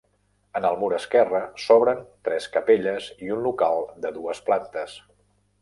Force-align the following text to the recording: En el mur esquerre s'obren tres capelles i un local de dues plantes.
En 0.59 0.63
el 0.69 0.77
mur 0.83 0.87
esquerre 0.99 1.41
s'obren 1.65 2.01
tres 2.29 2.49
capelles 2.57 3.13
i 3.27 3.31
un 3.39 3.47
local 3.49 3.89
de 4.07 4.15
dues 4.21 4.45
plantes. 4.49 5.01